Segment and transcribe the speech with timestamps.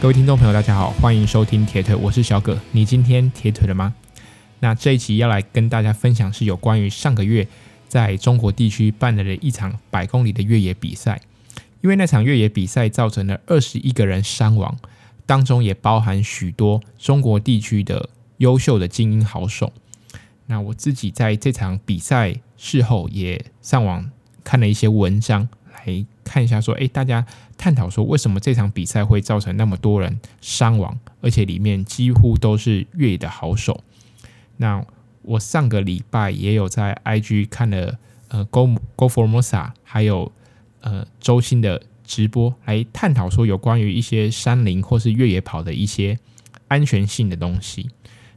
[0.00, 2.56] 各位听众朋友，大家好，欢迎收听铁腿，我是小葛。
[2.70, 3.92] 你今天铁腿了吗？
[4.60, 7.48] 那这一期要来跟大家分享是有关于上个月
[7.88, 11.20] 在中国地区办了的一场百公里的越野比赛，
[11.80, 14.78] 因为那场越野比赛造成了二十一个人伤亡，
[15.26, 19.72] 当中也包含许多中国地区的优秀的精英好手。
[20.46, 24.08] 那我自己在这场比赛事后也上网
[24.44, 25.48] 看了一些文章。
[25.86, 27.24] 来看一下，说，诶，大家
[27.58, 33.82] 探讨说，为什么这场比赛会造成那么多人伤亡，而且里面几乎都是越野的好手。
[34.56, 34.82] 那
[35.22, 40.32] 我上个礼拜也有在 IG 看了，呃，Go Go Formosa，还有
[40.80, 46.18] 呃周鑫的直播，来探讨说有关于一些山林或是越野跑的一些
[46.68, 47.90] 安全性的东西。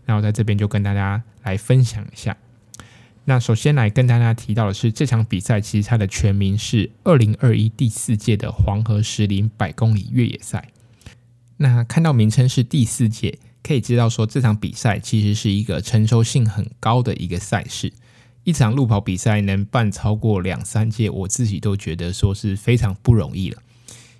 [0.05, 2.35] 那我在这边就跟大家来分享一下。
[3.26, 10.70] 那首先来跟大家提到的是，这场比赛其实它的全名是二零二一第四届的黄河石林百公里越野赛。
[11.58, 17.94] 那看到名称是第四届，可以知道说这场比赛其实是一个成熟性很高的一个赛事。
[18.44, 23.62] 一场路跑比赛能办超过两三届，我自己都觉得说是非常不容易了。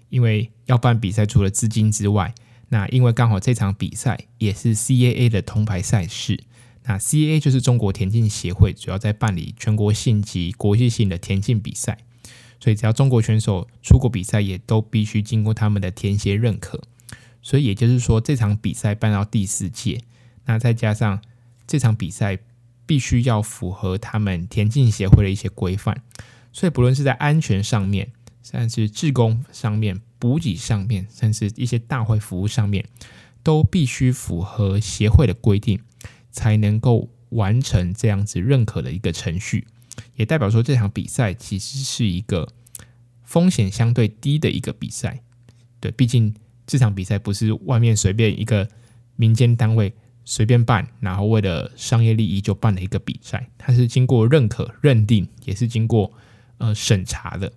[0.10, 2.36] 因为要办比赛，除了资金之外，
[2.70, 6.40] 那因为刚好这场比赛也是 CAA 的铜牌赛事。
[6.84, 12.00] 那 C A 就是中国田径协会，主要在办理全国性及国际性的田径比赛，
[12.60, 16.82] 所以只要中国选手出国比赛，也都必须经过他们的田协认可。
[17.44, 20.02] 所以也就是说，这场比赛办到第四届，
[20.46, 21.22] 那再加上
[21.66, 22.38] 这场比赛
[22.86, 26.02] 必须要符合他们田径协会的一些规范，
[26.52, 28.12] 所以不论是在安全上面，
[28.44, 32.86] 甚至志工上面、补给上面，甚至一些大会服务上面，
[33.44, 35.80] 都必须符合协会的规定。
[36.32, 39.68] 才能够完成这样子认可的一个程序，
[40.16, 42.48] 也代表说这场比赛其实是一个
[43.24, 45.22] 风险相对低的一个比赛。
[45.80, 46.34] 对，毕竟
[46.66, 48.68] 这场比赛不是外面随便一个
[49.16, 56.12] 民间单位随便办，然后为了商业利益就办了一个比赛，它是经过认可、认定，也是经过
[56.58, 57.52] 呃审查的。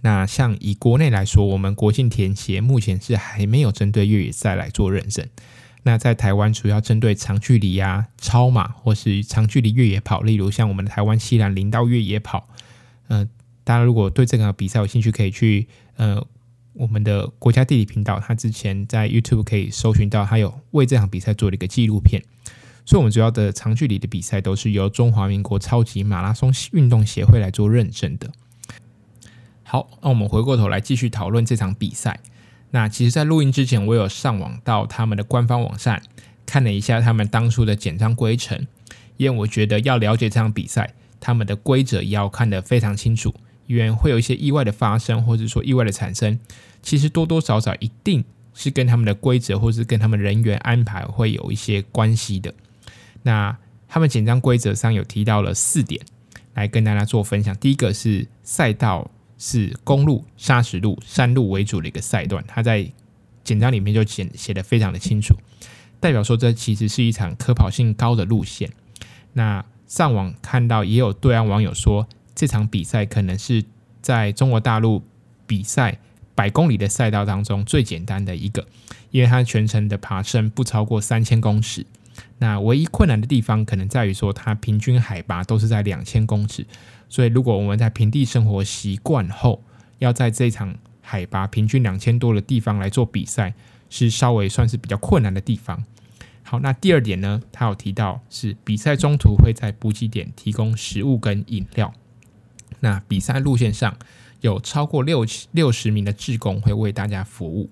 [0.00, 5.28] 那像以国内来说，我们国庆田协目前是还没有针对越野赛来做认证。
[5.84, 12.48] 那在台湾主要针对长距离啊、超马或是长距离越野跑，例如像我们的台湾西南林道越野跑，
[13.06, 13.26] 呃，
[13.64, 15.66] 大家如果对这个比赛有兴趣，可以去
[15.96, 16.22] 呃
[16.74, 22.22] 我们的国家地理频道，他之前在 YouTube 可以搜寻到，他有为这场比赛做了一个纪录片。
[22.84, 28.30] 所以，我们主要的长距离的比赛都是由中华民国超级马拉松运动协会来做认证的。
[29.62, 32.20] 好，那我们回过头来继续讨论这场比赛。
[32.70, 36.02] 那其实，在录音之前，我有上网到他们的官方网站
[36.44, 38.66] 看了一下他们当初的简章规程，
[39.16, 43.34] 因为我觉得要了解这场比赛，他们的规则也要看得非常清楚，
[43.66, 46.38] 因为会有一些意外的发生，或者说意外的产生，
[46.82, 52.52] 其实多多少少一定是跟他们的规则，或是跟他们人员安排会有一些关系的。
[53.22, 53.56] 那
[53.88, 56.00] 他们简章规则上有提到了四点，
[56.52, 57.56] 来跟大家做分享。
[57.56, 59.10] 第一个是赛道。
[59.38, 62.90] 是公路、砂石路、山路为主的一个赛段，它在
[63.44, 65.34] 简章里面就写写的非常的清楚，
[66.00, 68.70] 代表说这其实是一场可跑性高的路线。
[69.32, 73.64] 那上网看到也有对岸网友说，这场比赛可能是
[74.02, 75.02] 在中国大陆
[75.46, 75.98] 比赛
[76.34, 78.66] 百公里的赛道当中最简单的一个，
[79.10, 81.86] 因为它全程的爬升不超过三千公尺。
[82.38, 86.66] 那唯一困难的地方可能在于说，它平均海拔都是在两千公尺。
[87.08, 89.62] 所以，如果我们在平地生活习惯后，
[89.98, 93.54] 要在这场海拔平均两千多的地方来做比赛，
[93.88, 95.82] 是稍微算是比较困难的地方。
[96.42, 101.92] 好，那第二点呢，他有提到是比赛中途会在补给点提供食物跟饮料。
[102.80, 103.96] 那比赛路线上
[104.40, 107.68] 有超过六六十名的志工会为大家服务。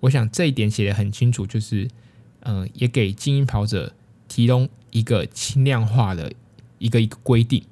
[0.00, 1.88] 我想这一点写得很清楚，就是
[2.48, 3.92] 嗯、也给精英跑者
[4.28, 6.32] 提供一个轻量化的
[6.78, 7.64] 一个一个规定。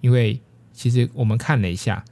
[0.00, 0.40] 因为
[0.72, 2.04] 其实我们看了一下，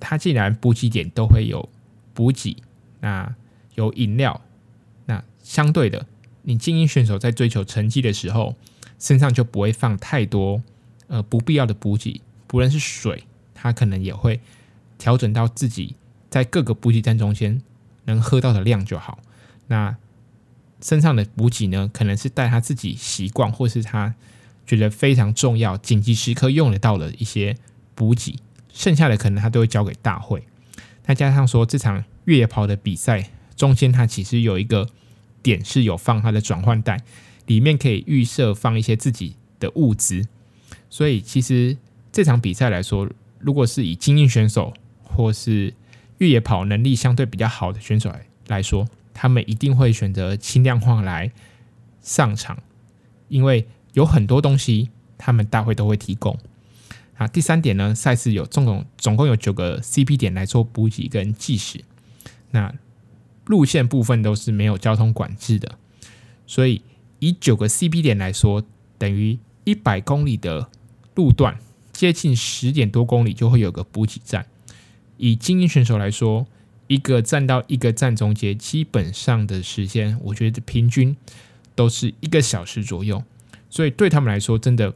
[0.00, 1.68] 它既然补给点都会有
[2.12, 2.56] 补给，
[3.00, 3.34] 那
[3.74, 4.40] 有饮料，
[5.06, 6.06] 那相对的，
[6.42, 8.56] 你精英选手在追求成绩的时候，
[8.98, 10.62] 身上就不会放太多
[11.08, 13.24] 呃不必要的补给，不论是水，
[13.54, 14.40] 他可能也会
[14.98, 15.96] 调整到自己
[16.30, 17.62] 在各个补给站中间
[18.04, 19.18] 能喝到的量就好。
[19.66, 19.96] 那
[20.84, 24.14] 身上的补给呢，可能是带他自己习惯，或是他。
[24.66, 27.54] 觉得非常重要，紧急时刻用得到的一些
[27.94, 28.38] 补给，
[28.72, 30.42] 剩下的可能他都会交给大会。
[31.06, 34.88] 再加上说这场越野跑的比赛中间，它其实有一个
[35.42, 37.02] 点是有放它的转换袋，
[37.44, 40.26] 里面可以预设放一些自己的物资。
[40.88, 41.76] 所以其实
[42.10, 43.06] 这场比赛来说，
[43.38, 44.72] 如果是以精英选手
[45.02, 45.74] 或是
[46.16, 51.32] 越野跑能力相对比较好的选手来来说，他们一定会选择轻量化来
[52.02, 52.62] 上场，
[53.28, 56.38] 因为有很多东西他们大会都会提供。
[57.16, 61.84] 啊，第三点呢，赛事有总共总共有九个 CP 点来做补给跟计时，
[62.50, 62.74] 那
[63.46, 65.78] 路线部分都是没有交通管制的，
[66.44, 66.82] 所以
[67.20, 68.64] 以九个 CP 点来说，
[68.98, 70.68] 等于一百公里的
[71.14, 71.56] 路段，
[71.92, 74.46] 接近十点多公里就会有个补给站。
[75.16, 76.46] 以精英选手来说，
[76.86, 81.16] 一个站到一个站中间，基本上的时间，我觉得平均
[81.74, 83.22] 都是一个小时左右，
[83.70, 84.94] 所以对他们来说，真的。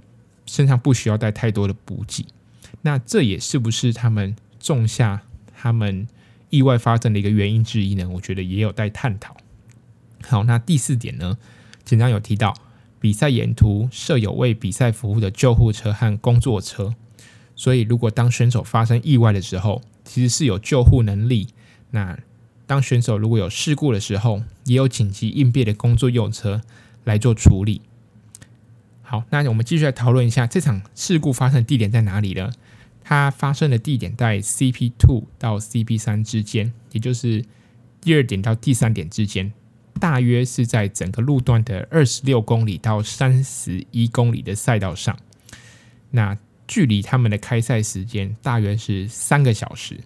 [0.51, 2.25] 身上不需要带太多的补给，
[2.81, 5.21] 那这也是不是他们种下
[5.55, 6.09] 他们
[6.49, 8.09] 意外发生的一个原因之一呢？
[8.09, 9.37] 我觉得也有待探讨。
[10.27, 11.37] 好，那第四点呢，
[11.85, 12.55] 简章有提到，
[12.99, 16.95] 比赛沿途设有为比赛服务的救护车和工作车，
[17.55, 21.49] 所以如果当选手发生意外的时候，其实是有救护能力。
[21.91, 22.19] 那
[22.67, 26.61] 当选手如果有事故的时候，也有紧急应变的工作用车
[27.05, 27.81] 来做处理。
[29.03, 32.53] 好，那我们继续来讨论一下这场事故发生的地点在哪里呢？
[33.03, 37.43] 它发生的地点在 CP two 到 CP 三之间，也就是
[38.03, 39.51] 第二点到第三点之间，
[39.99, 45.19] 大约是在整个路段的二十六公里到三十一公里的赛道上。
[46.11, 46.37] 那
[46.67, 49.99] 距离他们的开赛时间大约是三个小时。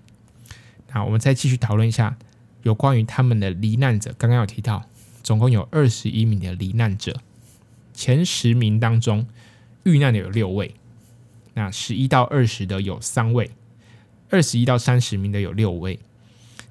[0.95, 2.17] 那我们再继续讨论一下
[2.63, 4.15] 有关于他们的罹难者。
[4.19, 4.85] 刚刚有提到，
[5.23, 7.21] 总共有二十一名的罹难者。
[7.95, 9.27] 前十名当中，
[9.85, 10.75] 遇难的有六位，
[11.55, 13.51] 那十一到二十的有三位，
[14.31, 15.99] 二十一到三十名的有六位，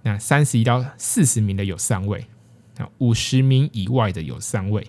[0.01, 2.25] 那三十一到四十名的有三位，
[2.77, 4.87] 那五十名以外的有三位，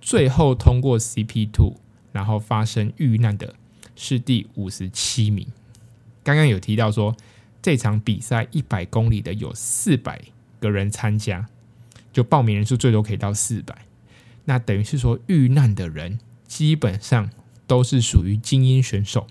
[0.00, 1.74] 最后通过 CP two，
[2.12, 3.54] 然后发生遇难的
[3.94, 5.46] 是第五十七名。
[6.24, 7.14] 刚刚有提到说，
[7.62, 10.20] 这场比赛一百公里的有四百
[10.58, 11.46] 个人参加，
[12.12, 13.86] 就报名人数最多可以到四百。
[14.44, 16.18] 那等于是说，遇难的人
[16.48, 17.30] 基本上
[17.68, 19.28] 都是属于精英选手，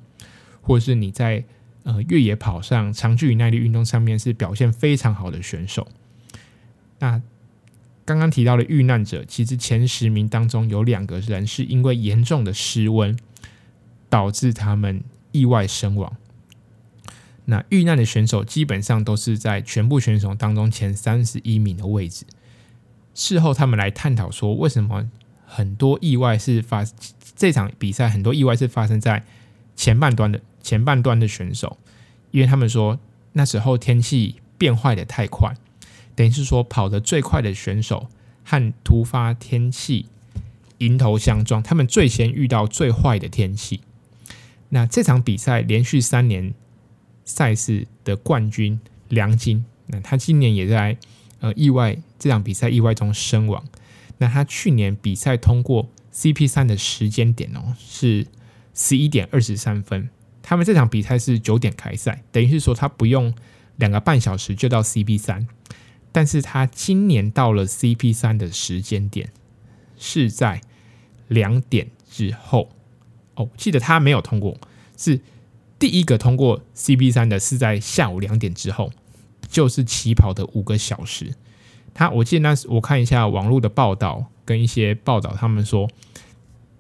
[0.62, 1.44] 或是你在
[1.84, 5.86] 呃越野跑上长距离耐力运动上面是表现非常好的选手。
[7.00, 7.22] 那
[8.06, 13.18] 刚刚提到的遇难者，其实前十名当中有两个人是因为严重的失温
[14.10, 15.04] 导致他们
[15.34, 16.16] 意外身亡。
[17.46, 22.26] 那遇难的选手基本上都是在全部选手当中前三十一名的位置。
[23.14, 25.10] 事后，他们来探讨说，为什么
[25.46, 26.86] 很多意外是发
[27.36, 29.26] 这场比赛很多意外是发生在
[29.76, 31.78] 前半段的前半段的选手，
[32.32, 33.00] 因为他们说
[33.34, 35.54] 那时候天气变坏的太快，
[36.16, 38.08] 等于是说跑得最快的选手
[38.46, 40.06] 和突发天气
[40.78, 43.82] 迎头相撞，他们最先遇到最坏的天气。
[44.70, 46.54] 那这场比赛连续三年
[47.26, 48.80] 赛事的冠军
[49.10, 50.98] 梁金，那他今年也在。
[51.44, 53.66] 呃，意外这场比赛意外中身亡。
[54.20, 58.28] 那他去年比赛通过 CP 三的时间点哦，是
[58.76, 60.08] 十一点二十三分。
[60.44, 63.34] 他们这场比赛是九点开赛，等于是说他不用
[63.78, 65.48] 两个半小时就到 CP 三。
[66.12, 69.32] 但是他今年到了 CP 三的时间点
[69.98, 70.62] 是在
[71.28, 72.70] 两点之后。
[73.34, 74.56] 哦，记得他没有通过，
[74.96, 75.20] 是
[75.82, 78.90] 第一个通过 CP 三的是在下午两点之后。
[79.50, 81.34] 就是起跑的五个小时，
[81.94, 85.90] 他我记得那时我看一下网络的报道跟一些报道，他们说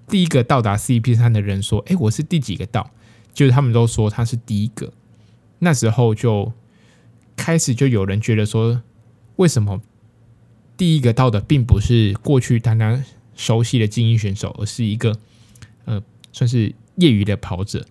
[0.07, 2.91] 第一个到达 CP 三的人说：“哎，我是第几个到？”
[3.33, 4.93] 就是他们都说他是第一个。
[5.59, 6.53] 那时候就
[7.35, 8.81] 开始就有人觉得说，
[9.35, 9.81] 为什么
[10.77, 13.03] 第一个到的并不是过去大家
[13.35, 15.17] 熟悉的精英选手，而是一个
[15.83, 17.85] 呃算是业余的跑者？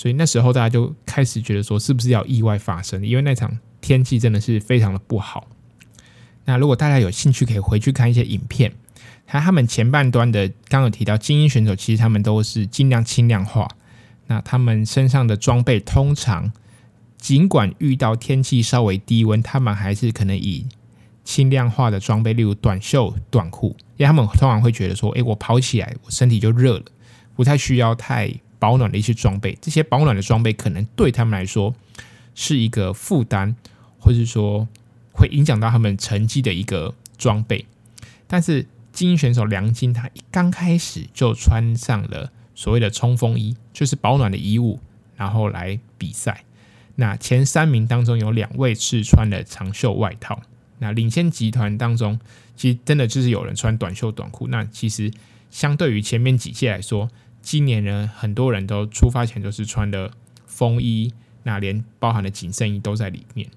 [0.00, 3.06] 所以那时候大家就开始觉得说，是不是要意外发生？
[3.06, 3.58] 因为那场。
[3.82, 5.48] 天气真的是非常的不好。
[6.44, 8.70] 那如果大家有兴趣，可以回去看一些影片。
[9.26, 13.66] 他他们前半段的，刚刚有提到精英选手，其实他们都是尽量轻量化。
[14.26, 16.52] 那他们身上的装备通常，
[17.16, 20.66] 尽管遇到天气稍微低温，他们还是可能以
[21.24, 26.84] 轻量化的装备，例如短袖短裤，因为他们通常会觉得说，诶，我跑起来我身体就热了，
[27.34, 28.30] 不太需要太
[28.60, 29.58] 保暖的一些装备。
[29.60, 31.74] 这些保暖的装备可能对他们来说
[32.36, 33.56] 是一个负担。
[34.02, 34.66] 或是说
[35.12, 37.66] 会影响到他们成绩的一个装备，
[38.26, 38.64] 但是
[38.94, 44.80] 精英选手梁金他一刚开始就穿上了所谓的冲锋衣，就是保暖的衣物，
[45.16, 46.44] 然后来比赛。
[46.96, 50.40] 那前三名当中有两位是穿了长袖外套。
[50.78, 52.18] 那领先集团当中，
[52.56, 54.48] 其实真的就是有人穿短袖短裤。
[54.48, 55.12] 那其实
[55.50, 57.10] 相对于前面几届来说，
[57.42, 60.12] 今年呢很多人都出发前都是穿的
[60.46, 63.48] 风衣，那连包含的紧身衣都在里面。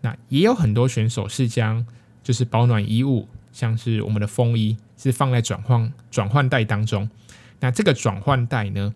[0.00, 1.86] 那也有很多选手是将
[2.22, 7.10] 就是保暖衣物，像是我们的风衣，是放在转换转换袋当中。
[7.60, 8.94] 那这个转换袋呢，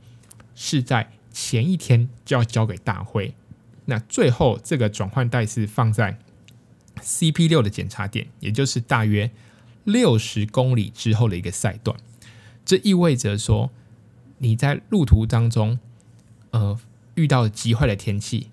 [0.54, 3.34] 是在前一天就要交给大会。
[3.86, 6.16] 那最后这个转换袋是放在
[7.00, 9.28] CP 六的检查点，也就是大约
[9.82, 11.96] 六十公里之后的一个赛段。
[12.64, 13.72] 这意味着说，
[14.42, 15.78] 你在路途当中，
[16.50, 16.76] 呃，
[17.14, 18.50] 遇到极坏的天气，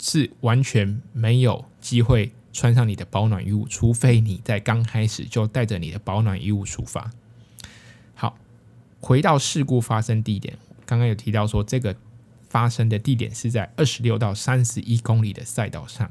[0.00, 7.10] 是完全没有机会穿上你的保暖衣物，除非你在刚开始就带着你的保暖衣物出发。
[8.14, 8.38] 好，
[8.98, 11.94] 回到事故发生地点，刚刚有提到说，这个
[12.48, 16.10] 发生的地点是在二十六到三十一公里的赛道上。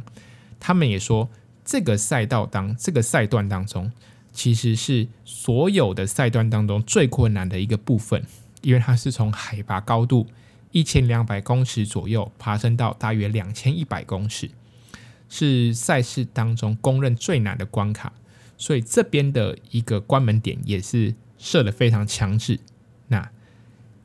[0.60, 1.28] 他们也说，
[1.66, 3.92] 这个赛道当这个赛段当中，
[4.32, 8.24] 其实是所有的赛段当中最困难的一个部分，
[8.68, 10.28] 因为它是从海拔高度
[10.72, 14.50] 一千两百公尺左右爬升到大约两千一百公尺，
[15.30, 18.12] 是赛事当中公认最难的关卡，
[18.58, 22.60] 所以这边的一个关门点也是设的非常强制。
[23.08, 23.32] 那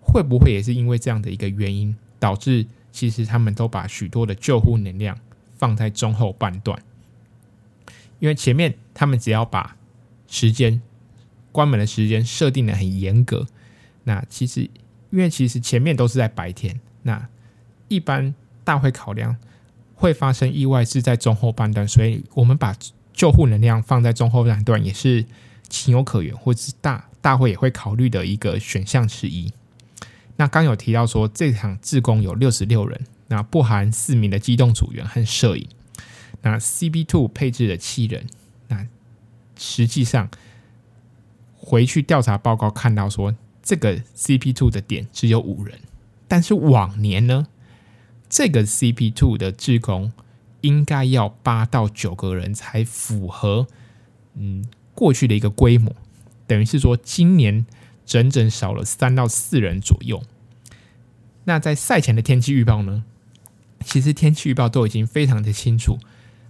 [0.01, 5.19] 会不会也是因为这样的一个原因，导致其实他们都把许多的救护能量
[5.59, 6.81] 放在中后半段？
[8.21, 9.77] 因为前面他们只要把
[10.29, 10.81] 时间
[11.51, 13.49] 关门的时间设定的很严格，
[14.05, 14.63] 那其实
[15.11, 17.29] 因为其实前面都是在白天，那
[17.89, 19.37] 一般大会考量
[19.95, 22.75] 会发生意外是在中后半段，所以我们把
[23.13, 25.25] 救护能量放在中后半段也是
[25.69, 29.53] 情有可原，或是大大会也会考虑的一个选项之一。
[30.37, 35.69] 那刚有提到说这场自工有六十六人，那不含四名的机动组员和摄影，
[36.41, 38.27] 那 CB Two 配置了七人。
[38.69, 38.87] 那
[39.59, 40.29] 实际上，
[41.59, 45.79] 回去调查报告看到说，这个 CP Two 的点只有五人，
[46.27, 47.47] 但是往年呢，
[48.29, 50.13] 这个 CP Two 的志工
[50.63, 53.67] 应该要八到九个人才符合，
[54.35, 55.95] 嗯，过去的一个规模，
[56.47, 57.65] 等于是说今年
[58.05, 60.23] 整整少了三到四人左右。
[61.45, 63.05] 那在赛前的天气预报呢，
[63.85, 65.99] 其实天气预报都已经非常的清楚，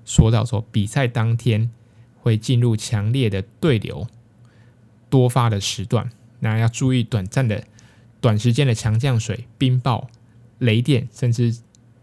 [0.04, 1.71] 说到说比赛当天。
[2.25, 4.07] 会进入强烈的对流
[5.11, 7.64] 多发的时段，那要注意短暂的、
[8.20, 10.06] 短时间的强降水、冰雹、
[10.58, 11.56] 雷电，甚至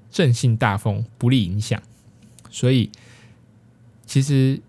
[0.10, 1.81] 阵性大风不利影响。
[2.50, 2.89] 所以，
[4.05, 4.62] 其实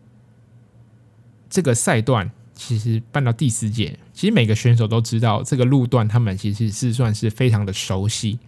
[1.48, 8.38] 这个赛段其实办到第四届，其实每个选手都知道这个路段，他们其实是算是非常的熟悉。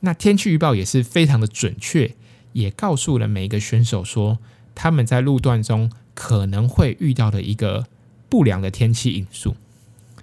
[0.00, 2.14] 那天气预报也是非常的准确，
[2.52, 4.38] 也告诉了每一个选手说
[4.74, 5.90] 他们在路段中。
[6.14, 7.86] 可能会遇到的一个
[8.28, 9.56] 不良的天气因素。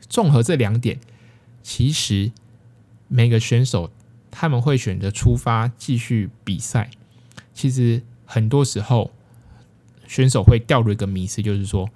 [0.10, 1.00] 综合这两点，
[1.64, 2.32] 其实
[3.08, 3.92] 每个选手
[4.30, 6.90] 他们会选择出发继续比赛。
[7.54, 9.12] 其实很多时候，
[10.08, 11.90] 选手会掉入一个迷思，就是说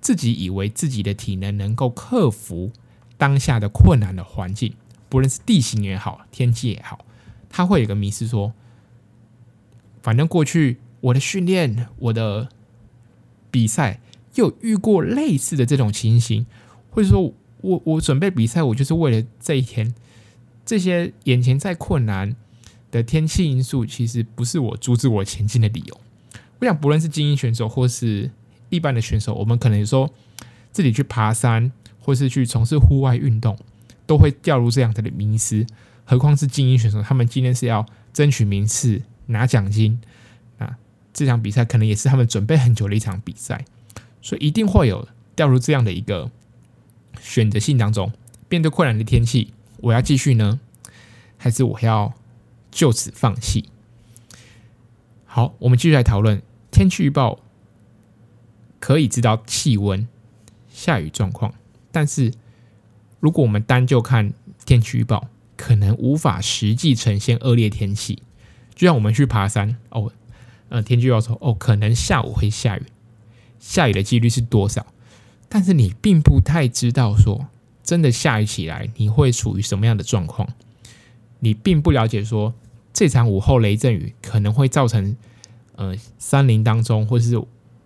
[0.00, 2.72] 自己以为自己的体能能够克服
[3.16, 4.74] 当下的困难的环境，
[5.08, 7.04] 不论是地形也好，天气也好，
[7.48, 8.52] 他会有个迷思说，
[10.02, 12.48] 反正过去我的训练，我的。
[13.52, 14.00] 比赛
[14.36, 16.46] 又遇过类似的这种情形，
[16.88, 19.94] 或者说我我准备比赛，我就是为了这一天。
[20.64, 22.36] 这些眼前再困难
[22.92, 26.00] 的天气因素，其实不是我阻止我前进的理由。
[26.60, 28.30] 我想，不论是精英选手或是
[28.68, 30.08] 一般的选手，我们可能说
[30.70, 33.58] 自己去爬山，或是去从事户外运动，
[34.06, 35.66] 都会掉入这样的迷思。
[36.04, 40.00] 何况是精英选手，他们今天是要争取名次、拿奖金
[40.58, 40.78] 啊。
[41.12, 43.64] 这场比赛可能也是他们准备很久的一场比赛，
[44.20, 46.30] 所以一定会有掉入这样的一个
[47.20, 48.12] 选择性当中。
[48.48, 50.60] 面对困难的天气，我要继续呢，
[51.36, 52.12] 还是我要
[52.70, 53.68] 就此放弃？
[55.24, 57.40] 好，我们继续来讨论天气预报，
[58.78, 60.06] 可以知道气温、
[60.70, 61.54] 下雨状况，
[61.90, 62.32] 但是
[63.20, 64.32] 如果我们单就看
[64.64, 68.22] 天气预报，可能无法实际呈现恶劣天气。
[68.74, 70.12] 就像我们去爬山哦。
[70.68, 72.82] 呃，天气预报说，哦，可能下午会下雨，
[73.58, 74.86] 下雨的几率是多少？
[75.54, 77.46] 但是你并不太知道说，
[77.84, 80.48] 真的下雨起来，你会处于什么样的状况？
[81.40, 82.54] 你并不了解说，
[82.94, 85.14] 这场午后雷阵雨可能会造成，
[85.76, 87.36] 呃，山林当中，或是，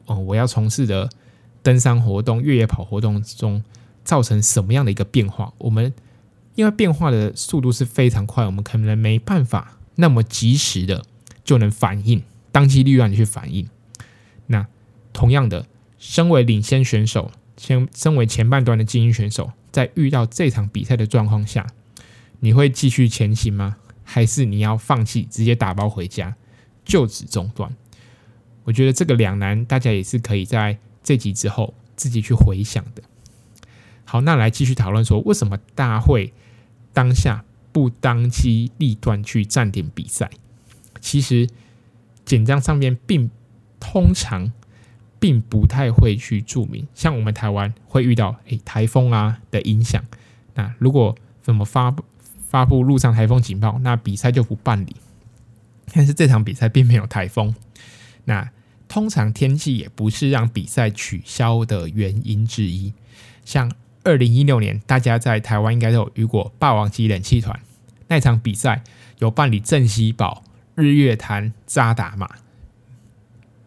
[0.04, 1.10] 呃，我要从事的
[1.64, 3.64] 登山活动、越野跑活动中，
[4.04, 5.52] 造成什么样的一个变化？
[5.58, 5.92] 我们
[6.54, 11.04] 因为变化的速度是非常快，我们可能没办法那么及时的
[11.42, 12.22] 就能反应。
[12.52, 13.68] 当机立断去反应。
[14.46, 14.68] 那
[15.12, 15.66] 同样的，
[15.98, 21.66] 身为领先选手，先身为前半段的精英选手，在遇到这场比赛的状况下，
[22.40, 23.76] 你会继续前行吗？
[24.04, 26.36] 还是你要放弃，直接打包回家，
[26.84, 27.74] 就此中断？
[28.64, 33.02] 我觉得这个两难，大家也是可以在这集之后自己去回想的。
[34.04, 36.32] 好，那来继续讨论说，为什么大会
[36.92, 40.30] 当下不当机立断去暂停比赛？
[41.00, 41.48] 其实
[42.24, 43.30] 简章上面并
[43.80, 44.52] 通常
[45.18, 50.02] 并不太会去注明，像我们台湾会遇到诶台风啊的影响，
[50.54, 52.04] 那如果怎么发布
[52.48, 54.96] 发布陆上台风警报，那比赛就不办理。
[55.92, 57.54] 但是这场比赛并没有台风，
[58.24, 58.50] 那
[58.88, 62.92] 通常天气也不是让比赛取消的原因之一。
[63.44, 63.72] 像
[64.04, 67.58] 二零一六年，大家在台湾应该都有遇过霸王级冷气团
[68.08, 68.82] 那场比赛，
[69.18, 70.42] 有办理正西堡、
[70.74, 72.28] 日月潭、扎达马。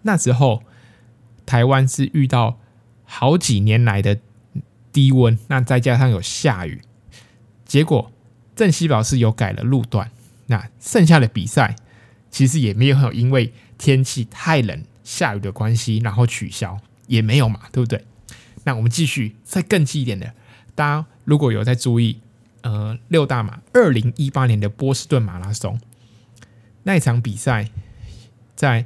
[0.02, 0.64] 那时候
[1.50, 2.60] 台湾是遇到
[3.06, 4.20] 好几年来的
[4.92, 6.80] 低温，那再加上有下雨，
[7.66, 8.12] 结果
[8.56, 10.12] 镇西堡是有改了路段，
[10.46, 11.76] 那剩下的比赛。
[12.30, 18.06] 其实也没有因为天气太冷、下雨的关系，然后取消也没有嘛，对不对？
[18.66, 20.32] 那我们继续再更近一点的，
[20.76, 22.22] 大家如果有在注意，
[22.62, 25.80] 呃，六大马二零一八年的波士顿马拉松
[26.84, 27.72] 那一场比赛，
[28.56, 28.86] 在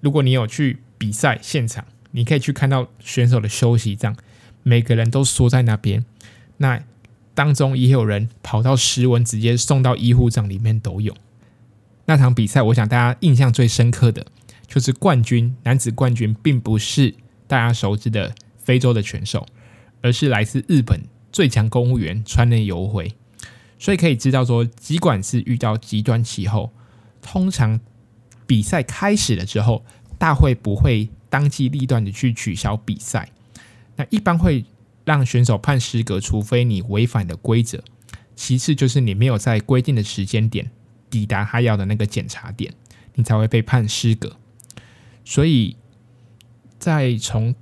[0.00, 4.14] 如果你有去比赛现场，你可以去看到选手的休息站，
[4.62, 6.04] 每个人都缩在那边，
[6.58, 6.78] 那
[7.32, 11.16] 当中也有人跑到室温，直接送到医护站里面都有。
[12.04, 14.26] 那场比赛，我想大家印象最深刻的
[14.66, 17.14] 就是冠军，男子冠军并不是
[17.46, 19.46] 大家熟知的非洲的选手，
[20.02, 21.02] 而是来自日本
[21.32, 23.14] 最强公务员川内游回。
[23.78, 26.70] 所以可以知道说，尽管是遇到极端气候，
[27.22, 27.80] 通常
[28.46, 29.86] 比赛开始了之后，
[30.20, 33.30] 大会不会当机立断的去取消比赛。
[33.96, 34.66] 那一般会
[35.06, 37.82] 让选手判失格，除非你违反的规则。
[38.36, 40.70] 其次就是你没有在规定的时间点。
[41.08, 42.72] 抵达他要的那个检查点，
[43.14, 44.36] 你才会被判失格。
[45.24, 45.74] 所以，
[46.78, 47.52] 再从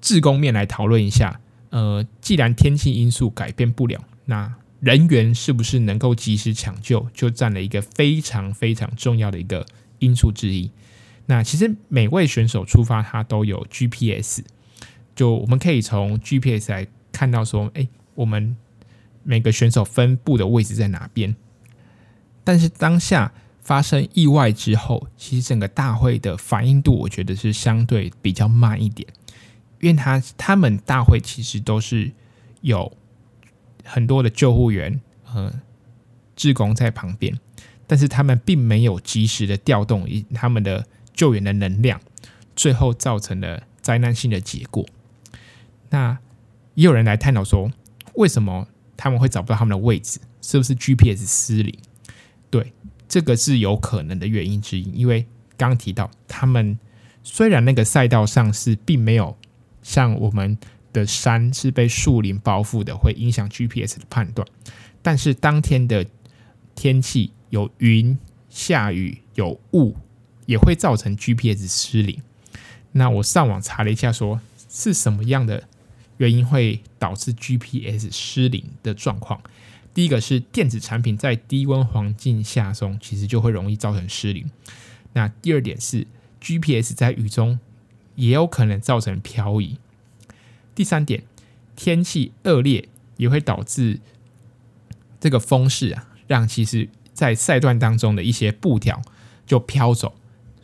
[0.00, 9.66] 自工面来讨论一下，呃，既然天气因素改变不了，那人员是不是能够及时抢救，就占了一个非常非常重要的一个
[9.98, 10.70] 因素之一。
[11.26, 14.42] 那其实每位选手出发，他都有 GPS，
[15.14, 18.56] 就我们可以从 GPS 来看到说，哎，我们
[19.24, 21.34] 每个选手分布的位置在哪边。
[22.44, 29.08] 但是当下发生意外之后，其实整个大会的反应度，我觉得是相对比较慢一点，
[29.80, 32.12] 因为他他们大会其实都是
[32.60, 32.96] 有
[33.82, 35.52] 很多的救护员和
[36.36, 37.36] 志工在旁边，
[37.88, 42.00] 但是他们并没有及时的调动他们的救援的能量，
[42.54, 44.86] 最后造成了灾难性的结果。
[45.90, 46.18] 那
[46.74, 47.72] 也有人来探讨说，
[48.14, 50.20] 为什么他们会找不到他们的位置？
[50.42, 51.76] 是不是 GPS 失灵？
[52.50, 52.72] 对，
[53.08, 55.26] 这个是有可能的原因之一，因为
[55.56, 56.78] 刚提到，他们
[57.24, 59.36] 虽然那个赛道上是并没有
[59.82, 60.56] 像我们
[60.92, 64.46] 的山是被树林包覆的，会影响 GPS 的判断，
[65.02, 66.06] 但是当天的
[66.74, 68.16] 天气有云、
[68.48, 69.96] 下雨、有雾，
[70.46, 72.22] 也会造成 GPS 失灵。
[72.92, 75.64] 那我上网查了一下说，是什么样的
[76.16, 79.40] 原因会导致 GPS 失灵的状况。
[79.92, 84.50] 第一个是电子产品在低温环境下中，其实就会容易造成失灵。
[85.12, 86.06] 那第二点是
[86.40, 87.58] GPS 在雨中
[88.14, 89.78] 也有可能造成漂移。
[90.74, 91.22] 第三点，
[91.74, 94.00] 天气恶劣也会导致
[95.18, 99.00] 这个风势啊，让其实在赛段当中的一些布条
[99.46, 100.14] 就飘走，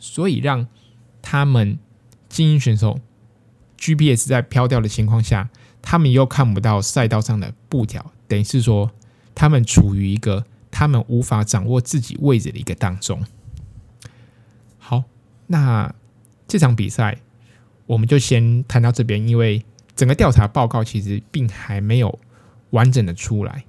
[0.03, 0.67] 所以让
[1.21, 1.79] 他们
[2.27, 2.99] 精英选手
[3.77, 5.49] GPS 在飘掉的情况下，
[5.81, 8.91] 他们又看不到赛道上的布条，等于是说。
[9.35, 13.19] 他们处于一个他们无法掌握自己位置的一个当中。
[14.77, 15.05] 好，
[15.47, 15.91] 那
[16.47, 17.17] 这场比赛
[17.87, 22.19] 我们就先谈到这边，因为整个调查报告其实并还没有
[22.69, 23.65] 完整的出来。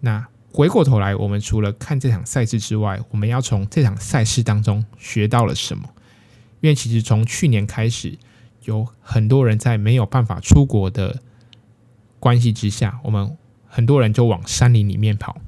[0.00, 5.88] 那回过头来，我们除了看这场赛事之外，我们要从这场赛事当中学到了什么？
[6.60, 8.18] 因为其实从去年开始，
[8.64, 11.20] 有很多人在没有办法出国的
[12.18, 13.36] 关系之下，我们。
[13.72, 15.40] 很多人就往山林里面跑，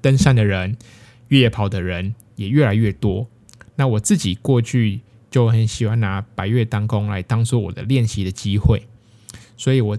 [0.00, 0.78] 登山的人、
[1.26, 3.26] 越野跑的人也越来越多。
[3.74, 8.86] 那我自己过去就很喜欢拿百岳当攻来当做我的练习的机会，
[9.56, 9.98] 所以我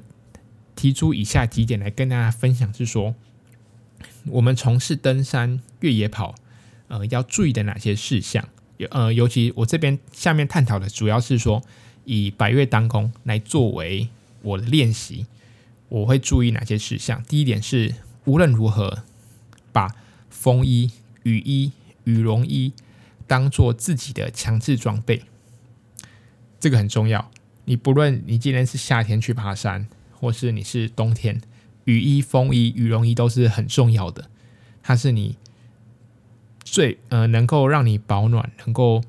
[0.73, 3.13] 提出以下几点来跟大家分享：是说，
[4.25, 6.35] 我们从事登山、越野跑，
[6.88, 8.47] 呃，要注意的哪些事项？
[8.89, 11.63] 呃，尤其我这边下面探讨的主要是说，
[12.03, 14.09] 以百越当空来作为
[14.41, 15.27] 我的练习。
[15.88, 17.23] 我会注意哪些事项？
[17.23, 19.03] 第一点是，无论如何，
[19.71, 19.95] 把
[20.29, 20.91] 风衣、
[21.23, 21.71] 雨衣、
[22.03, 22.73] 羽绒衣
[23.27, 25.21] 当做自己的强制装备，
[26.59, 27.31] 这个很重要。
[27.65, 31.39] 你不论你今天是夏天去爬山，或是你是冬天，
[31.86, 34.30] 雨衣、风衣、羽绒衣都是很重要的。
[34.84, 35.38] 它是你
[36.63, 39.02] 最呃能够让你保暖，能够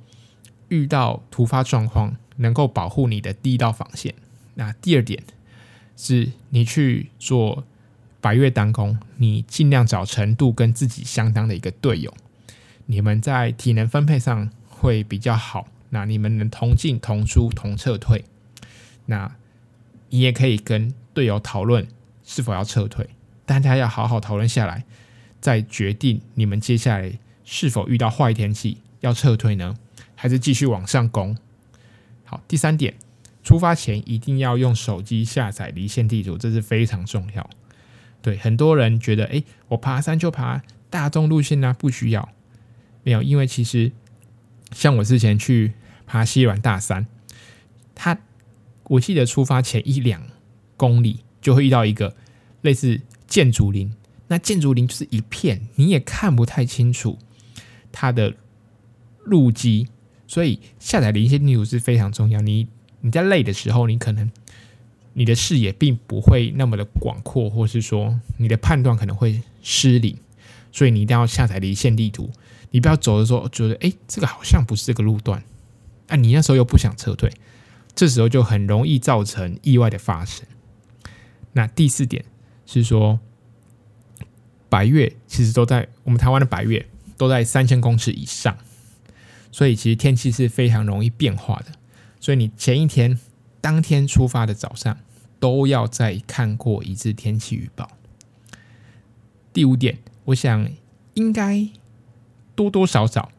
[0.69, 4.15] 遇到突发状况，能够保护你的第一道防线。
[4.55, 5.23] 那第二点
[5.97, 7.65] 是你去做
[8.21, 12.15] 百岳单攻，你尽量找程度跟自己相当的一个队友，
[12.87, 15.69] 你们在体能分配上会比较好。
[15.91, 18.25] 那你们能同进同出同撤退，
[19.07, 19.37] 那
[20.11, 21.87] 你也可以跟队友讨论
[22.27, 23.09] 是否要撤退，
[23.47, 24.85] 大家要好好讨论下来，
[25.41, 29.77] 再决定你们接下来是否遇到坏天气要撤退呢，
[30.15, 31.39] 还是继续往上攻？
[32.25, 32.95] 好，第三点，
[33.45, 37.49] 出发前一定要用手机下载离线地图，这是非常重要。
[38.21, 42.29] 对，很多人觉得，诶，我爬山就爬大众路线啊，不需要。
[43.05, 43.93] 没有，因为其实
[44.73, 45.75] 像我之前去
[46.09, 47.07] 爬西峦大山，
[47.95, 48.19] 他
[48.89, 50.27] 我记得出发前一两
[50.77, 52.13] 公里就会遇到一个
[52.63, 53.95] 类似建筑林，
[54.27, 57.17] 那建筑林就是一片，你也看不太清楚
[57.93, 58.35] 它的
[59.23, 59.87] 路基，
[60.27, 62.41] 所以下载离线地图是非常重要。
[62.41, 62.67] 你
[63.01, 64.29] 你在累的时候，你可能。
[65.19, 70.15] 你的视野并不会那么的广阔，或是说你的判断可能会失灵，
[70.71, 72.31] 所以你一定要下载离线地图。
[72.71, 75.43] 你不要走的时候觉得，哎，这个好像不是这个路段，
[76.09, 77.33] 啊，你那时候又不想撤退，
[77.95, 80.45] 这时候就很容易造成意外的发生。
[81.57, 82.25] 那第四点
[82.67, 83.19] 是说，
[84.69, 88.57] 白月其实都在我们台湾的白月都在三千公尺以上，
[89.51, 91.73] 所以其实天气是非常容易变化的，
[92.21, 93.19] 所以你前一天、
[93.61, 94.97] 当天出发的早上。
[95.39, 97.91] 都要再看过一次天气预报。
[99.53, 100.67] 第五点，我想
[101.13, 101.69] 应该
[102.55, 103.31] 多多少少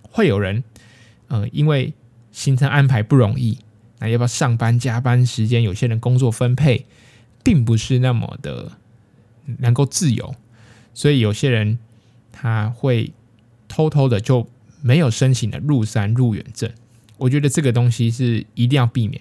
[0.00, 0.62] 会有人，
[1.26, 1.92] 呃，因为
[2.30, 3.58] 行程安排不容易，
[3.98, 5.64] 那要不要上班加班时间？
[5.64, 6.86] 有些人工作分配
[7.42, 8.72] 并不是那么的
[9.58, 10.34] 能够自由，
[10.94, 11.78] 所以有些人
[12.32, 13.12] 他会
[13.68, 14.48] 偷偷的就
[14.82, 16.70] 没有申请的入山入园证。
[17.18, 19.20] 我觉得这个东西是一定要避免，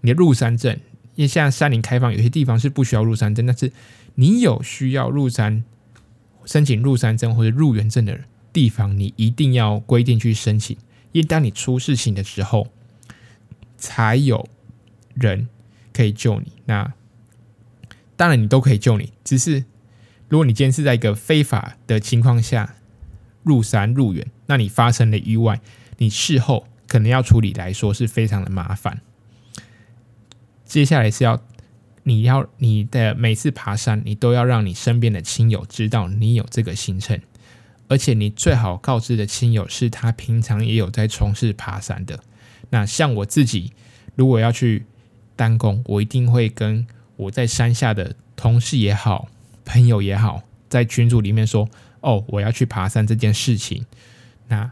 [0.00, 0.78] 你的入山证。
[1.14, 3.70] 因为现在山林开放，有些地方是不需要入山证，但是
[4.14, 5.62] 你有需要入山
[6.46, 8.18] 申请入山证或者入园证的
[8.50, 10.74] 地方，你一定要规定去申请。
[11.12, 12.68] 因为当你出事情的时候，
[13.76, 14.48] 才有
[15.12, 15.48] 人
[15.92, 16.52] 可以救你。
[16.64, 16.94] 那
[18.22, 19.64] 当然你都可以救你，只是
[20.28, 22.76] 如果你今天是在一个非法的情况下
[23.42, 25.60] 入山入园，那你发生了意外，
[25.98, 29.00] 你事后可能要处理来说是非常的麻烦。
[30.64, 31.42] 接下来是要，
[32.04, 37.20] 你要你的每次爬山，你都要让你身边的亲友知道你有这个行程，
[37.88, 42.20] 而且你最好告知的亲友是他平常也有在从事爬山的。
[42.70, 43.72] 那像我自己，
[44.14, 44.86] 如果要去
[45.34, 46.86] 单工，我一定会跟
[47.22, 49.28] 我在山下的同事也好、
[49.64, 51.68] 朋友也好，在群组里面说
[52.00, 53.84] ：“哦，我要去爬山这件事情。”
[54.48, 54.70] 那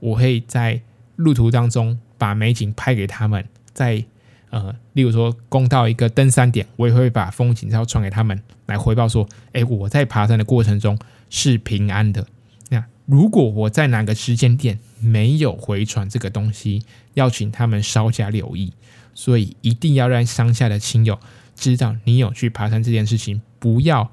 [0.00, 0.80] 我会在
[1.16, 4.04] 路途当中把美景拍给他们，在。
[4.48, 10.96] 呃，例如说，攻到一个登山点，我也会把风景照传给他们来回报说，哎，我在爬山的过程中
[11.28, 12.24] 是平安的。
[12.70, 18.72] 那如果我在哪个时间点没有回传这个东西，要请他们稍加留意。
[19.14, 21.18] 所以一定要让乡下的亲友
[21.56, 24.12] 知道你有去爬山这件事情，不要，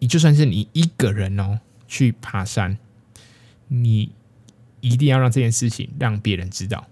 [0.00, 2.76] 你就算是你一个人哦去爬山，
[3.68, 4.10] 你
[4.80, 6.86] 一定要让这件事情让别人知道。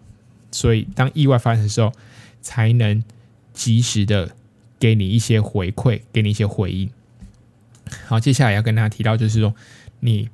[0.51, 1.93] 所以当意外发生的时候，
[2.43, 3.03] 才能
[3.55, 4.37] 及时的
[4.79, 6.91] 给你一些回馈，给你一些回应。
[8.07, 9.55] 好，接下来要跟大家提到，就是说，
[10.01, 10.29] 你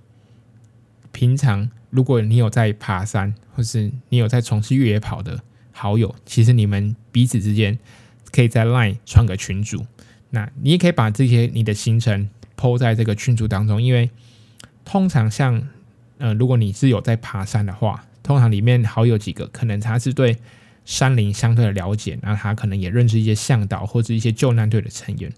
[1.13, 5.41] 平常如果你有在爬山，或是你有在从事越野跑的
[5.73, 7.79] 好友，其实你们彼此之间
[8.33, 9.85] 可以在 Line 创个群组。
[10.31, 14.11] 那你也可以把这些你的行程抛在这个群组当中，因为
[14.85, 15.63] 通常像
[16.19, 20.37] 呃，如果你是有在爬山的话，通常里面好友几个，可能他是对。
[20.85, 25.31] 山林相对的了解，那他可能也认识一些向导或者一些救难队的成员。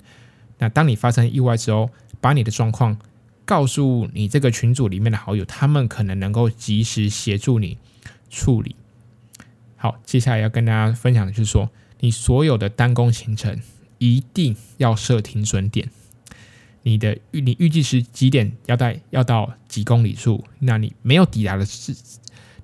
[0.58, 2.96] 那当你发生意外之后，把你的状况
[3.44, 7.78] 告诉你这个群组里面的好友，他们可能能够及时协助你
[8.30, 8.76] 处理。
[9.74, 11.68] 好，接下来要跟大家分享的就是说，
[12.00, 13.60] 你所有的单攻行程
[13.98, 15.88] 一定要设停损点。
[16.82, 20.44] 你的预你预计是几点要到要到几公里处？
[20.58, 21.94] 那你没有抵达的是，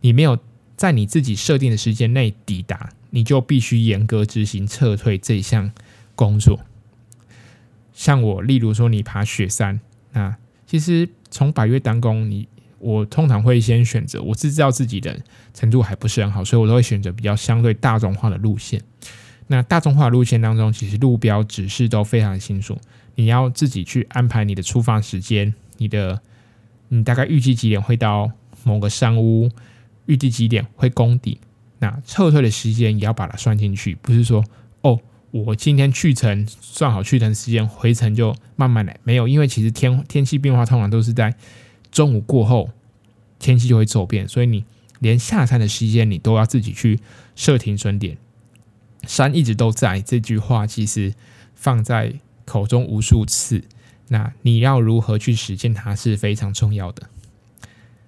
[0.01, 0.39] 你没有。
[0.77, 5.73] 在你自己设定的时间内抵达，你就必须严格执行撤退这项
[6.15, 6.61] 工作。
[7.95, 9.81] 像我，例如说你爬雪山，
[10.13, 12.47] 那其实从百岳单攻，你
[12.79, 15.19] 我通常会先选择，我是知道自己的
[15.55, 18.83] 程度还不是很好，所以我都会选择比较相对大众化的路线。
[19.49, 22.79] 那大众化路线当中，其实路标指示都非常清楚，
[23.15, 26.21] 你要自己去安排你的出发时间，你的
[26.89, 28.31] 你大概预计几点会到
[28.65, 29.51] 某个山屋，
[30.07, 31.39] 预计几点会攻顶，
[31.79, 34.45] 那撤退的时间也要把它算进去，不是说
[34.83, 35.01] 哦。
[35.33, 38.99] 我今天去程算好去程时间，回程就慢慢来。
[39.03, 41.35] 没有，因为其实天天气变化通常都是在
[41.91, 42.71] 中午过后，
[43.39, 44.65] 天气就会骤变，所以你
[45.01, 47.01] 连下山的时间你都要自己去
[47.35, 48.17] 设停损点。
[49.07, 51.15] 山一直都在这句话，其实
[51.55, 52.15] 放在
[52.45, 53.65] 口中无数次。
[54.09, 57.09] 那你要如何去实践它是非常重要的。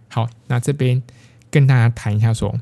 [0.08, 1.02] 好，那这边
[1.50, 2.58] 跟大家谈一下说，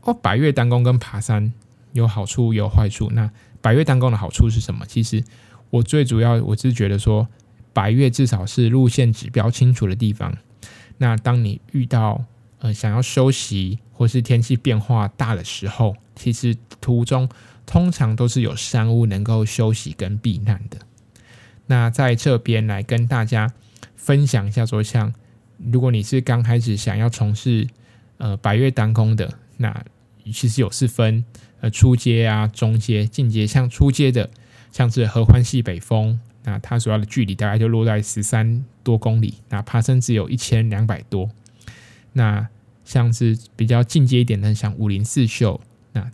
[0.00, 1.52] 哦，百岳单攻跟爬山
[1.92, 3.10] 有好处有坏处。
[3.12, 4.84] 那百岳单攻的好处是什么？
[4.86, 5.22] 其实
[5.70, 7.28] 我最主要我是觉得说，
[7.72, 10.36] 百岳至少是路线指标清楚的地方。
[10.98, 12.24] 那当你遇到
[12.58, 17.28] 呃想要休息或是天气变化大的时候，其实途中
[17.72, 20.76] 通常都是有山屋能够休息跟避难的。
[21.64, 23.50] 那在这边来跟大家
[23.96, 25.14] 分享一下，说像
[25.56, 27.66] 如果你是刚开始想要从事
[28.18, 29.82] 呃百岳单攻的，那
[30.30, 31.24] 其实有四分。
[31.62, 34.28] 呃，初阶啊，中阶、进阶，像初阶的，
[34.70, 41.30] 像是合欢西北风，那它主要的距离大概就落在十三多公里，那爬升只有一千两百多。
[42.12, 42.46] 那
[42.84, 45.58] 像是比较进阶一点的，像武林四秀，
[45.92, 46.10] 那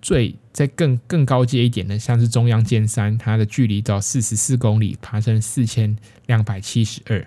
[0.00, 7.24] 最在更更高阶一点的，像是中央尖山，它的距离到四十四公里，爬升四千两百七十二。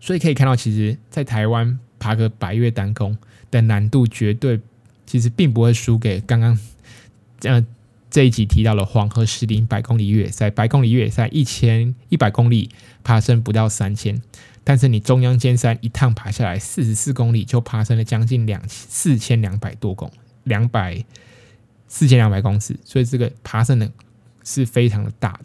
[0.00, 3.14] 所以可以看到，其实，在台湾爬个百岳单攻
[3.50, 4.58] 的难度绝对。
[5.04, 6.58] 其实并不会输给刚刚
[7.40, 7.66] 这，呃，
[8.10, 12.70] 这一集提到了黄河石林百公里越野赛，百公里越野赛一千一百公里
[13.04, 14.20] 爬升不到三千，
[14.64, 20.10] 但是你中央尖山一趟爬下来四十四公里就爬升了将近两四千两百多公
[20.44, 21.04] 两百
[21.88, 23.90] 四千两百公尺，所以这个爬升的
[24.44, 25.40] 是非常的大。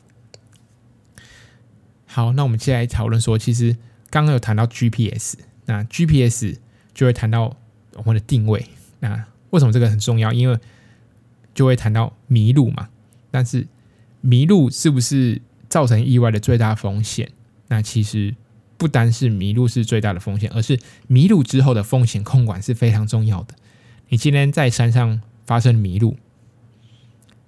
[2.05, 3.75] 好，那我们接下来讨论说，其实
[4.09, 6.57] 刚刚有谈到 GPS，那 GPS
[6.93, 7.57] 就会谈到
[7.93, 8.67] 我们的定位，
[8.99, 9.25] 那。
[9.53, 10.33] 为什么这个很重要？
[10.33, 10.57] 因为
[11.53, 12.89] 就会谈到迷路嘛。
[13.29, 13.67] 但是
[14.21, 17.29] 迷路是不是造成意外的最大风险？
[17.67, 18.35] 那其实
[18.77, 23.53] 不单是迷路是最大的风险，而是迷路之后的风险控管是非常重要的。
[24.09, 26.17] 你今天在山上发生迷路，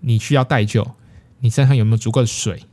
[0.06, 0.96] 你需要带救，
[1.40, 2.64] 你身上有没有足够的水？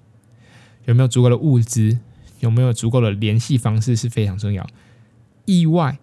[0.84, 1.98] 有没有足够的物资？
[2.40, 4.66] 有没有足够的联系方式是非常重要。
[5.44, 5.98] 意外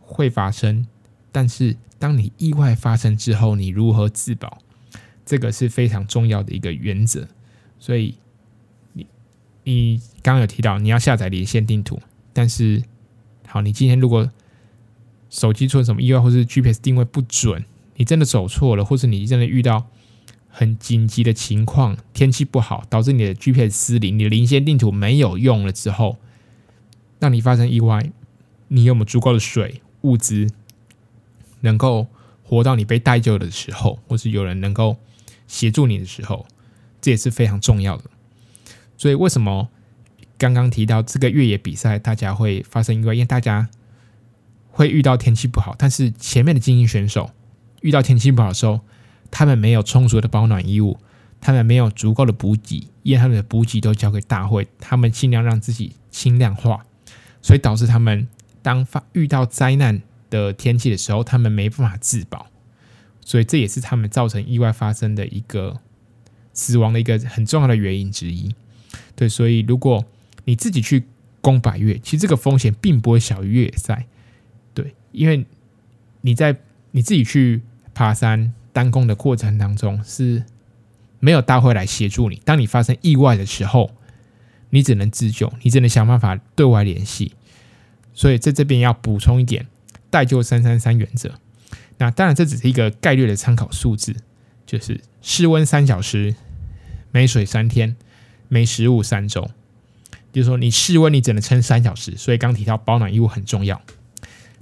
[0.00, 0.86] 会发生，
[1.30, 1.76] 但是。
[2.00, 4.62] 当你意外发生之后，你如何自保？
[5.26, 7.28] 这个是非常重要的一个原则。
[7.78, 8.14] 所以
[8.94, 9.06] 你
[9.64, 12.00] 你刚刚有提到你要下载连线地图，
[12.32, 12.82] 但是
[13.46, 14.30] 好，你今天如果
[15.28, 17.62] 手机出了什么意外，或是 GPS 定位不准，
[17.96, 19.86] 你真的走错了，或是你真的遇到
[20.50, 26.18] 很紧急的情况，天气不好导致你的 GPS 失灵，你的连线地图没有用了之后，
[27.18, 28.10] 让你发生意外，
[28.68, 30.48] 你有没有足够的水物资？
[31.60, 32.08] 能够
[32.42, 34.96] 活到你被待救的时候，或是有人能够
[35.46, 36.46] 协助你的时候，
[37.00, 38.04] 这也是非常重要的。
[38.96, 39.68] 所以，为什么
[40.36, 43.14] 刚刚提到这个越野比赛，大家会发生意外？
[43.14, 43.68] 因为大家
[44.70, 47.30] 会遇到天气不好，但是前面的精英选手
[47.82, 48.80] 遇到天气不好的时候，
[49.30, 50.98] 他们没有充足的保暖衣物，
[51.40, 56.84] 他们没有足够的补给，因为他们的补给都交给大会，他们尽量让自己轻量化，
[57.40, 58.28] 所以导致他们
[58.62, 62.46] 当发遇到灾难的天气的时候，他们没办法自保，
[63.24, 65.80] 所以这也是他们造成意外发生的一个
[66.52, 68.54] 死亡的一个很重要的原因之一。
[69.14, 70.04] 对，所以如果
[70.44, 71.04] 你自己去
[71.40, 74.06] 攻百岳，其实这个风险并不会小于越野赛。
[74.74, 75.46] 对，因为
[76.22, 76.56] 你在
[76.90, 77.62] 你自己去
[77.94, 80.44] 爬山单攻的过程当中是
[81.18, 82.40] 没有大会来协助你。
[82.44, 83.90] 当你发生意外的时候，
[84.70, 87.32] 你只能自救，你只能想办法对外联系。
[88.12, 89.66] 所以在这边要补充一点。
[90.12, 91.36] 待救三三三原则，
[91.98, 94.16] 那当然这只是一个概率的参考数字，
[94.66, 96.34] 就是室温三小时，
[97.12, 97.94] 没水三天，
[98.48, 99.48] 没食物三周。
[100.32, 103.80] 就是说你室温你只能撑三小时，所以刚提到保暖衣物很重要。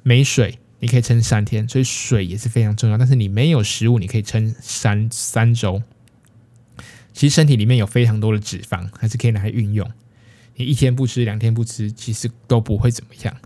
[0.03, 2.97] 没水你可以撑三天，所以水也是非常重要。
[2.97, 5.83] 但是你没有食物，你可以撑三三周。
[7.13, 9.91] 其实身体里面有非常多的脂肪，还是可以拿来运用。
[10.55, 13.37] 你一天不吃，两天不吃，其实都不会怎么样。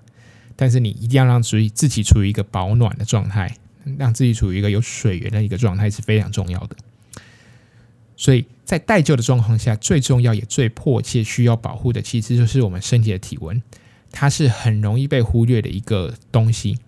[0.57, 3.57] 但是你一定要让自己自己处于一个保暖的状态，
[3.97, 6.77] 让自己处于一个有水源的一个状态是非常重要的。
[8.15, 13.63] 所以在待救的状况下，最重要也最迫切需要保护的，其实就是我们身体的体温。
[14.11, 16.79] 它是很容易被忽略的一个东西。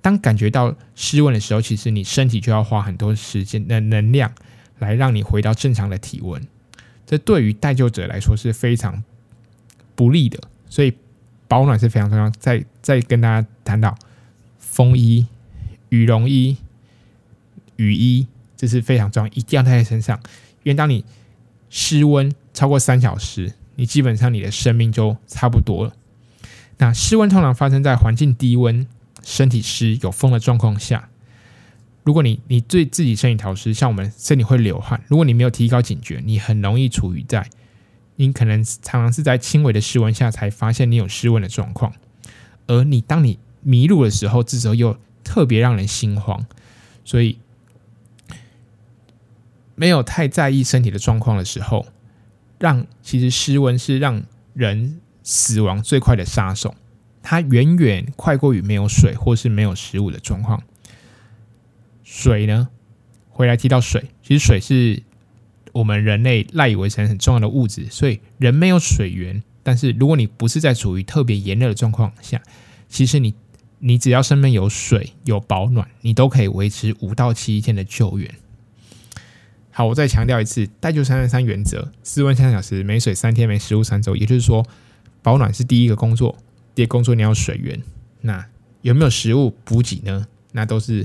[0.00, 4.32] 当感觉到失温的时候，其实你身体就要花很多时间的能量
[4.78, 6.40] 来让你回到正常的体温。
[7.04, 9.02] 这对于带救者来说是非常
[9.94, 10.92] 不利的，所以
[11.48, 12.30] 保暖是非常重要。
[12.30, 13.98] 再再跟大家谈到
[14.58, 15.26] 风衣、
[15.88, 16.56] 羽绒衣、
[17.76, 20.20] 雨衣，这是非常重要，一定要带在身上。
[20.62, 21.04] 因为当你
[21.70, 25.94] 失温超过三小时，你基本上你的生命就差不多了。
[26.76, 28.86] 那失温通常发生在环境低温。
[29.28, 31.10] 身体湿有风的状况下，
[32.02, 37.46] 如果你你对自己身体潮湿，像我们身体会流汗，如果你没有提高警觉，你很容易处于在
[38.16, 41.92] 你可能常常是在轻微的室温下才发现你有失温的状况，
[42.66, 46.46] 而你当你迷路的时候，这时候又特别让人心慌，
[47.04, 47.38] 所以
[49.74, 51.86] 没有太在意身体的状况的时候，
[52.58, 54.22] 让其实失温是让
[54.54, 56.74] 人死亡最快的杀手。
[57.30, 60.62] 它远远快过于没有水或是没有食物的状况。
[62.02, 62.70] 水呢？
[63.28, 65.02] 回来提到水，其实水是
[65.72, 67.86] 我们人类赖以为生很重要的物质。
[67.90, 72.40] 所以人没有水源，但是如果你不是在处于特别炎热的状况下，
[72.88, 73.34] 其实你
[73.78, 78.34] 你只要身边有水有保暖，你都可以维持五到七天的救援。
[79.70, 84.16] 好，我再强调一次，带救三三三原则：室温三小时，没水三天，没食物三周。
[84.16, 84.66] 也就是说，
[85.20, 86.34] 保暖是第一个工作。
[86.78, 87.82] 这些工作你要水源，
[88.20, 88.46] 那
[88.82, 90.28] 有没有食物补给呢？
[90.52, 91.04] 那都是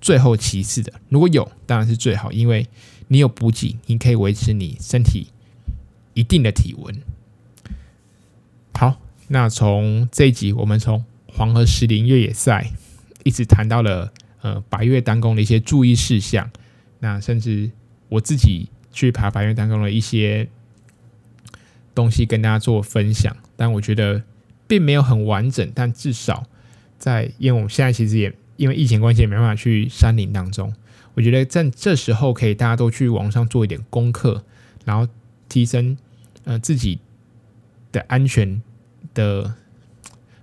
[0.00, 0.92] 最后其次的。
[1.08, 2.68] 如果有，当然是最好，因为
[3.08, 5.26] 你有补给，你可以维持你身体
[6.14, 7.02] 一定的体温。
[8.74, 12.70] 好，那从这一集，我们从黄河石林越野赛
[13.24, 16.48] 一直谈到了呃百岳单攻的一些注意事项，
[17.00, 17.72] 那甚至
[18.08, 20.48] 我自己去爬百岳单攻的一些
[21.92, 24.22] 东西跟大家做分享，但我觉得。
[24.66, 26.46] 并没有很完整，但至少
[26.98, 30.72] 在，因为我们现在其实也因为疫情关系也没办法去山林当中。
[31.14, 34.44] 我觉得在这时候可以大家都去网上做一点功课，
[34.84, 35.10] 然后
[35.48, 35.96] 提升
[36.44, 36.98] 呃自己
[37.90, 38.60] 的安全
[39.14, 39.54] 的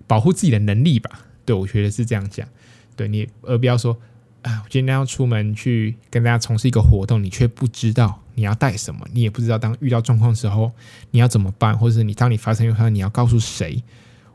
[0.08, 1.26] 保护自己的能力吧。
[1.46, 2.48] 对，我觉得是这样讲。
[2.96, 3.96] 对你，而不要说
[4.42, 10.72] 啊，我今天要出门去跟大家从事一个活动，你却不知道你要带什么，你也不知道当遇到状况时候
[11.12, 13.84] 你要怎么办，或者是你当你发生状况，你要告诉谁。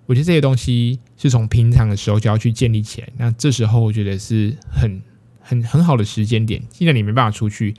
[0.08, 3.08] 我觉得这些东西是从平常的时候就要去建立起来。
[3.18, 5.02] 那这时候我觉得是很
[5.38, 6.62] 很很好的时间点。
[6.70, 7.74] 既然你没办法出去，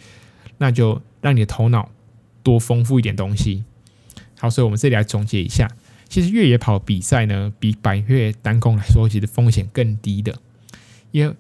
[0.60, 1.90] 那就让你的头脑
[2.44, 3.64] 多丰富一点东西。
[4.38, 5.68] 好，所以我们这里来总结一下。
[6.08, 10.40] 其实越野跑比赛呢，比百越单攻来说，其实风险更低的。
[11.10, 11.36] 因为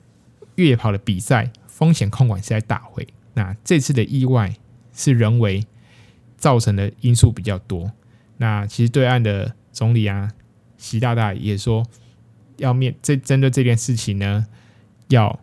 [0.55, 3.07] 越野跑的比赛风险控管是在大会。
[3.35, 4.55] 那这次的意外
[4.91, 5.63] 是人为
[6.35, 7.91] 造成的因素比较多。
[8.37, 10.31] 那其实对岸的总理啊。
[10.79, 11.85] 习大大也说，
[12.57, 14.47] 要面这针对这件事情呢，
[15.09, 15.39] 要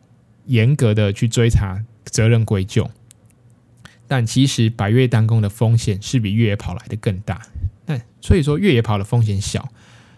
[0.47, 2.91] 严格的去追查责任归咎。
[4.09, 7.43] 但其实百越单攻的风险是比越野跑来的更大。
[7.87, 9.69] 那所以说越野跑的风险小，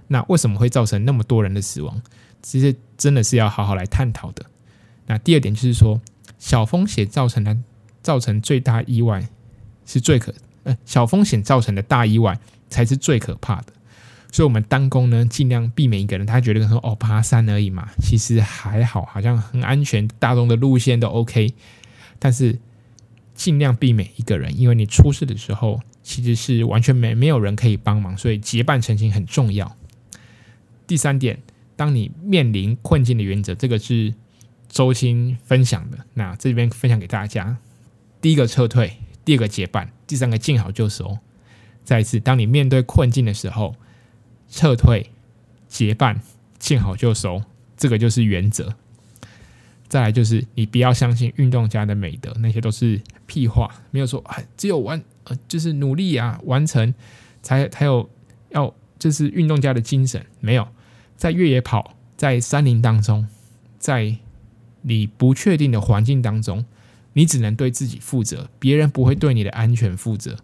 [0.06, 2.00] 那为什么会造成那么多人的死亡？
[2.42, 4.46] 其实真的是要好好来探讨的。
[5.06, 6.00] 那第二点就是说，
[6.38, 7.56] 小风险造成的
[8.02, 9.26] 造成最大意外
[9.86, 13.72] 是最可呃小风险造成的大意外才是最可怕的。
[14.30, 16.26] 所以，我们单攻呢，尽量避免一个人。
[16.26, 21.54] 他觉得说，哦，爬山而已嘛，其实还好，好像很安全，大众的路线都 OK。
[22.18, 22.58] 但是，
[23.34, 29.74] 尽量避免一个人，因为你出事的时候，其实是完全没没有人可以帮忙，所以结伴成行很重要。
[30.86, 31.40] 第三点，
[31.74, 34.12] 当你面临困境的原则，这个是
[34.68, 35.98] 周青分享的。
[36.12, 37.56] 那这边分享给大家：
[38.20, 38.92] 第一个撤退，
[39.24, 41.16] 第二个结伴，第三个见好就收。
[41.82, 43.74] 再一次，当你面对困境的时候。
[44.48, 45.10] 撤退、
[45.68, 46.20] 结伴、
[46.58, 47.42] 见好就收，
[47.76, 48.74] 这个就是原则。
[49.88, 53.74] 再来就是，你不要相信运动家的美德，那些都是屁话。
[53.90, 56.92] 没有说，哎，只有完，呃，就是努力啊，完成
[57.42, 58.10] 才才有
[58.50, 60.24] 要，就是运动家的精神。
[60.40, 60.68] 没有，
[61.16, 63.26] 在越野跑，在山林当中，
[63.78, 64.16] 在
[64.82, 66.66] 你不确定的环境当中，
[67.14, 70.36] 你只能对自己负责，别人不会对你的安全负责。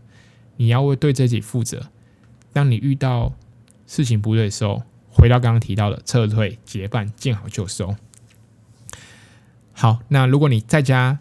[0.57, 1.91] 你要为对自己负责。
[2.55, 3.35] 当你遇到
[3.87, 7.95] 事情不对的时候，回到刚刚提到的撤退、结伴、见好就收。
[9.73, 11.19] 好，那如果你在家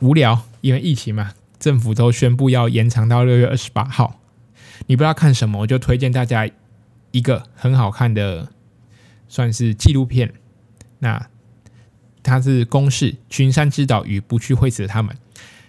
[0.00, 4.18] 无聊，因为疫情嘛，政府都宣布要延长到六月二十八号。
[4.86, 6.50] 你不知道看什么，我就推荐大家
[7.10, 8.48] 一个很好看的，
[9.28, 10.32] 算是纪录片。
[10.98, 11.28] 那
[12.22, 15.14] 它是公视《群山之岛与不去会死的他们》。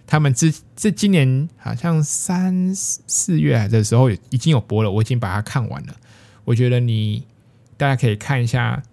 [0.06, 5.96] 他们之这今年好像三四月的时候已经有播了，我已经把它看完了。
[6.46, 7.26] 我觉得你
[7.78, 8.84] 大家可以看一下，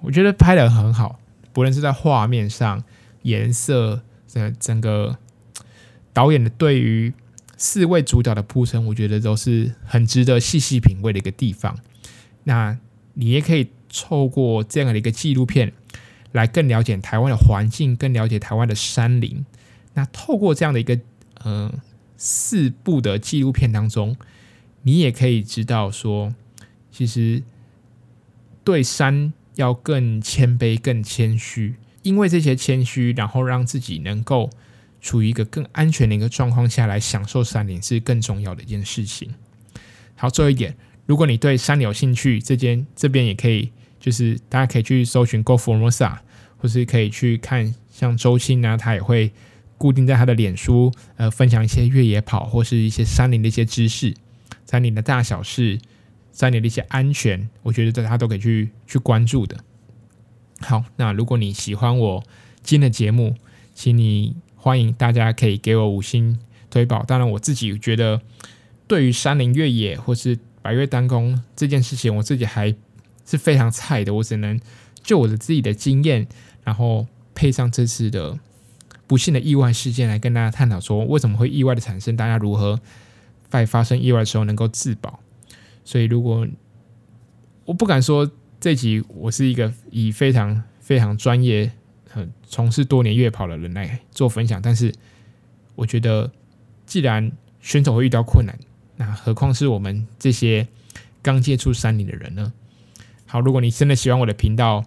[0.00, 1.18] 我觉得拍的很好，
[1.52, 2.82] 不论是在画面上、
[3.22, 5.18] 颜色、整整个
[6.12, 7.12] 导演的对于
[7.56, 11.78] 四位主角的铺陈，我觉得都是很值得细细品味的一个地方。
[12.44, 12.78] 那
[13.14, 15.72] 你也可以透过这样的一个纪录片，
[16.32, 19.46] 来更了解台湾的环境，更了解台湾的山林。
[19.94, 20.98] 那透过这样的一个
[21.44, 21.72] 嗯、
[22.16, 24.16] 四部的纪录片当中，
[24.82, 26.34] 你也可以知道说，
[26.94, 27.42] 其实
[28.62, 34.48] 对山要更谦卑、更谦虚，因为这些谦虚，然后让自己能够
[35.00, 39.34] 处于一个更安全的一个状况下来享受山林，是更重要的一件事情。
[40.14, 40.76] 好，最后一点，
[41.06, 46.18] 如果你对山有兴趣，这间这边也可以，就是大家可以去搜寻 Go Formosa，
[46.58, 49.32] 或是可以去看像周青啊，他也会。
[49.76, 54.14] 固定在他的脸书，呃，分享一些越野跑或是一些山林的一些知识，
[54.64, 55.78] 山林的大小事，
[56.34, 59.56] 山林的一些安全，我觉得大家都可以去去关注的。
[60.60, 62.22] 好，那如果你喜欢我
[62.62, 63.34] 今天的节目，
[63.74, 67.02] 请你欢迎大家可以给我五星推宝。
[67.04, 68.20] 当然，我自己觉得
[68.86, 72.74] 对于山林越野或是百越单攻这件事情，我自己还
[73.24, 74.60] 是非常菜的，我只能
[75.02, 76.26] 就我的自己的经验，
[76.64, 78.38] 然后配上这次的。
[79.06, 82.16] 不幸的意外事件来跟大家探讨说，为什么会意外的产生？
[82.16, 82.80] 大家如何
[83.50, 85.20] 在发生意外的时候能够自保？
[85.84, 86.46] 所以，如果
[87.64, 91.70] 我不敢说这集我是一个以非常非常专业、
[92.08, 94.92] 很从事多年越野跑的人来做分享，但是
[95.74, 96.30] 我觉得，
[96.86, 97.30] 既然
[97.60, 98.58] 选手会遇到困难，
[98.96, 100.66] 那何况是我们这些
[101.22, 102.52] 刚接触山林的人呢？
[103.26, 104.84] 好，如果你真的喜欢我的频道，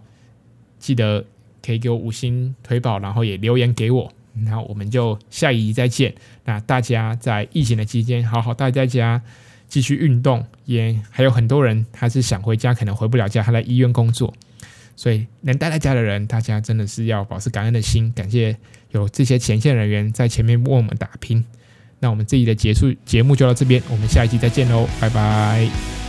[0.80, 1.26] 记得。
[1.60, 4.10] 可以给我五星推宝，然后也留言给我，
[4.46, 6.16] 然后我们就下一集再见。
[6.46, 9.22] 那大家在疫情的期间，好好待在家，
[9.68, 10.46] 继续运动。
[10.66, 14.34] 也还有很多人他是想回家，可能回不了家，他在医院工作，
[14.96, 18.58] 所以能待在家的人，大家真的是要保持感恩的心，感谢
[18.92, 21.44] 有这些前线人员在前面为我们打拼。
[22.00, 26.07] 那我们这集的结束节目就到这边，我们下一期再见喽，拜拜。